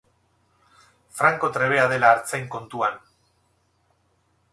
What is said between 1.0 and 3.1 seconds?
Franko trebea dela artzain kontuan.